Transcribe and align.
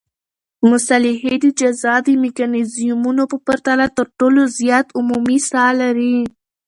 مصالحې 0.69 1.33
د 1.43 1.45
جزا 1.59 1.95
د 2.07 2.09
میکانیزمونو 2.23 3.23
په 3.31 3.37
پرتله 3.47 3.87
تر 3.97 4.07
ټولو 4.19 4.41
زیات 4.59 4.87
عمومي 4.99 5.39
ساه 5.49 5.71
لري. 5.81 6.15